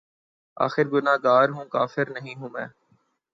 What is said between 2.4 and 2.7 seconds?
میں